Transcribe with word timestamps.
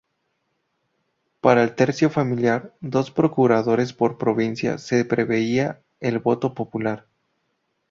Para 1.41 1.61
el 1.61 1.75
"tercio 1.75 2.09
familiar", 2.09 2.73
dos 2.81 3.11
procuradores 3.11 3.93
por 3.93 4.17
provincia, 4.17 4.79
se 4.79 5.05
preveía 5.05 5.83
el 5.99 6.17
voto 6.17 6.55
popular. 6.55 7.05